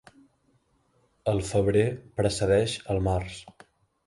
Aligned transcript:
El 1.33 1.41
febrer 1.49 1.85
precedeix 2.23 2.75
el 2.95 3.03
març. 3.11 3.39